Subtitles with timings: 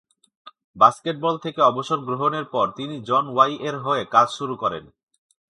[0.75, 4.83] Basketball থেকে অবসর গ্রহণের পর তিনি জন ওয়াই-এর হয়ে কাজ শুরু করেন।